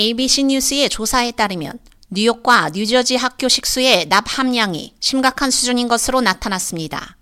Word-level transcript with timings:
ABC 0.00 0.44
뉴스의 0.44 0.88
조사에 0.90 1.32
따르면 1.32 1.72
뉴욕과 2.10 2.70
뉴저지 2.70 3.16
학교 3.16 3.48
식수의 3.48 4.08
납 4.08 4.24
함량이 4.28 4.94
심각한 5.00 5.50
수준인 5.50 5.88
것으로 5.88 6.20
나타났습니다. 6.20 7.16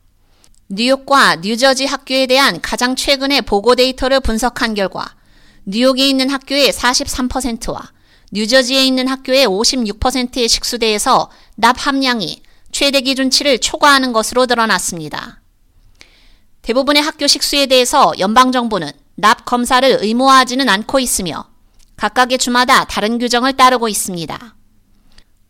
뉴욕과 0.69 1.37
뉴저지 1.37 1.87
학교에 1.87 2.27
대한 2.27 2.61
가장 2.61 2.95
최근의 2.95 3.43
보고 3.43 3.75
데이터를 3.75 4.21
분석한 4.21 4.75
결과 4.75 5.15
뉴욕에 5.65 6.07
있는 6.07 6.29
학교의 6.29 6.71
43%와 6.71 7.93
뉴저지에 8.33 8.85
있는 8.85 9.09
학교의 9.09 9.47
56%의 9.47 10.47
식수대에서 10.47 11.31
납 11.55 11.77
함량이 11.79 12.43
최대 12.73 13.01
기준치를 13.01 13.61
초과하는 13.61 14.13
것으로 14.13 14.45
드러났습니다. 14.45 15.41
대부분의 16.61 17.01
학교 17.01 17.27
식수에 17.27 17.67
대해서 17.67 18.13
연방정부는 18.19 18.93
납 19.15 19.47
검사를 19.47 19.89
의무화하지는 20.03 20.69
않고 20.69 21.01
있으며 21.01 21.56
각각의 21.97 22.39
주마다 22.39 22.85
다른 22.85 23.19
규정을 23.19 23.55
따르고 23.55 23.89
있습니다. 23.89 24.55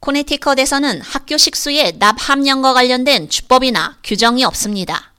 코네티컷에서는 0.01 1.01
학교 1.01 1.37
식수의 1.37 1.99
납 1.99 2.17
함량과 2.19 2.73
관련된 2.75 3.29
주법이나 3.29 3.99
규정이 4.05 4.45
없습니다. 4.45 5.13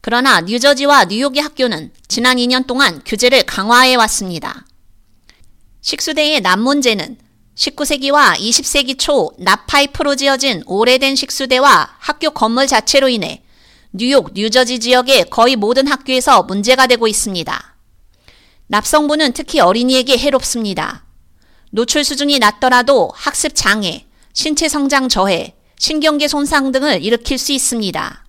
그러나 0.00 0.40
뉴저지와 0.40 1.06
뉴욕의 1.06 1.42
학교는 1.42 1.92
지난 2.08 2.36
2년 2.36 2.66
동안 2.66 3.02
규제를 3.04 3.44
강화해 3.44 3.94
왔습니다. 3.96 4.64
식수대의 5.82 6.40
납 6.40 6.58
문제는 6.58 7.18
19세기와 7.54 8.38
20세기 8.38 8.98
초 8.98 9.30
납파이프로 9.38 10.16
지어진 10.16 10.62
오래된 10.66 11.14
식수대와 11.14 11.96
학교 11.98 12.30
건물 12.30 12.66
자체로 12.66 13.08
인해 13.08 13.42
뉴욕, 13.92 14.32
뉴저지 14.34 14.80
지역의 14.80 15.26
거의 15.30 15.56
모든 15.56 15.86
학교에서 15.86 16.42
문제가 16.42 16.86
되고 16.86 17.06
있습니다. 17.06 17.73
납성분은 18.66 19.32
특히 19.32 19.60
어린이에게 19.60 20.16
해롭습니다. 20.16 21.04
노출 21.70 22.04
수준이 22.04 22.38
낮더라도 22.38 23.10
학습 23.14 23.54
장애, 23.54 24.06
신체 24.32 24.68
성장 24.68 25.08
저해, 25.08 25.54
신경계 25.78 26.28
손상 26.28 26.72
등을 26.72 27.02
일으킬 27.02 27.36
수 27.36 27.52
있습니다. 27.52 28.24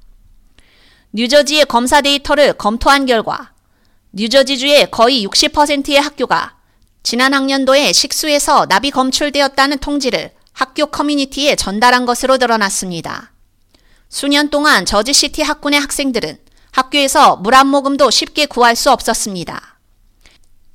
뉴저지의 1.14 1.66
검사 1.66 2.02
데이터를 2.02 2.54
검토한 2.54 3.06
결과 3.06 3.54
뉴저지주의 4.12 4.92
거의 4.92 5.26
60%의 5.26 6.02
학교가 6.02 6.56
지난 7.04 7.34
학년도에 7.34 7.94
식수에서 7.94 8.66
납이 8.66 8.92
검출되었다는 8.92 9.78
통지를 9.78 10.34
학교 10.52 10.88
커뮤니티에 10.88 11.56
전달한 11.56 12.06
것으로 12.06 12.38
드러났습니다. 12.38 13.32
수년 14.10 14.50
동안 14.50 14.86
저지시티 14.86 15.44
학군의 15.44 15.80
학생들은 15.80 16.40
학교에서 16.72 17.38
물 17.38 17.54
한 17.54 17.68
모금도 17.68 18.10
쉽게 18.10 18.48
구할 18.48 18.76
수 18.76 18.92
없었습니다. 18.92 19.75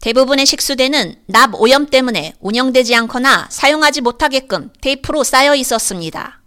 대부분의 0.01 0.47
식수대는 0.47 1.17
납 1.27 1.55
오염 1.55 1.87
때문에 1.87 2.33
운영되지 2.41 2.95
않거나 2.95 3.49
사용하지 3.51 4.01
못하게끔 4.01 4.71
테이프로 4.81 5.25
쌓여 5.25 5.55
있었습니다. 5.55 6.41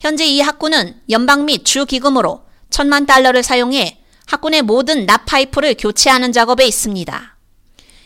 현재 0.00 0.26
이 0.26 0.40
학군은 0.40 1.00
연방 1.08 1.46
및 1.46 1.64
주 1.64 1.86
기금으로 1.86 2.44
천만 2.70 3.06
달러를 3.06 3.42
사용해 3.42 3.98
학군의 4.26 4.62
모든 4.62 5.06
납 5.06 5.24
파이프를 5.24 5.76
교체하는 5.78 6.32
작업에 6.32 6.66
있습니다. 6.66 7.36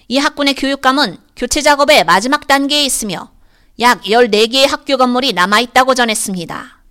이 0.06 0.18
학군의 0.18 0.54
교육감은 0.54 1.18
교체 1.34 1.60
작업의 1.60 2.04
마지막 2.04 2.46
단계에 2.46 2.84
있으며 2.84 3.32
약 3.80 4.02
14개의 4.02 4.68
학교 4.68 4.96
건물이 4.96 5.32
남아있다고 5.32 5.94
전했습니다. 5.94 6.82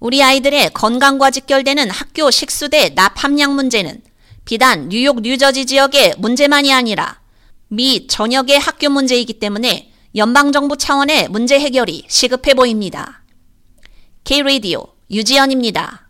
우리 0.00 0.22
아이들의 0.22 0.70
건강과 0.72 1.30
직결되는 1.30 1.90
학교 1.90 2.30
식수대 2.30 2.94
납 2.94 3.22
함량 3.22 3.54
문제는 3.54 4.02
비단 4.44 4.88
뉴욕, 4.90 5.22
뉴저지 5.22 5.66
지역의 5.66 6.16
문제만이 6.18 6.72
아니라 6.72 7.20
미 7.68 8.06
전역의 8.06 8.58
학교 8.58 8.90
문제이기 8.90 9.34
때문에 9.34 9.90
연방정부 10.14 10.76
차원의 10.76 11.28
문제 11.28 11.58
해결이 11.58 12.04
시급해 12.08 12.54
보입니다. 12.54 13.24
K-Radio 14.24 14.86
유지연입니다. 15.10 16.03